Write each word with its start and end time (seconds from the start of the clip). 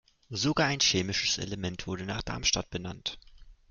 Sogar 0.31 0.65
ein 0.65 0.79
chemisches 0.79 1.37
Element 1.37 1.85
wurde 1.85 2.07
nach 2.07 2.23
Darmstadt 2.23 2.71
benannt. 2.71 3.19